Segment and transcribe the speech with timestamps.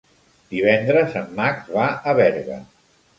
[0.53, 2.59] Divendres en Max va a Berga.